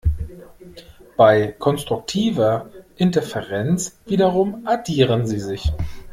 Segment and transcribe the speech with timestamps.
[1.15, 5.71] Bei konstruktiver Interferenz wiederum addieren sie sich.